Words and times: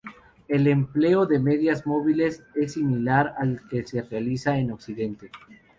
El 0.47 0.65
empleo 0.65 1.27
de 1.27 1.37
medias 1.37 1.85
móviles 1.85 2.41
es 2.55 2.73
similar 2.73 3.35
al 3.37 3.61
que 3.69 3.85
se 3.85 4.01
realiza 4.01 4.57
en 4.57 4.71
Occidente. 4.71 5.29